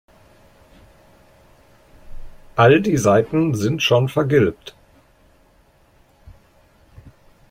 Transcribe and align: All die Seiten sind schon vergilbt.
All 2.57 2.81
die 2.81 2.97
Seiten 2.97 3.53
sind 3.53 3.83
schon 3.83 4.09
vergilbt. 4.09 4.73